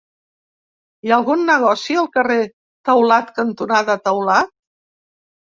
[1.07, 2.39] Hi ha algun negoci al carrer
[2.91, 4.55] Taulat cantonada Taulat?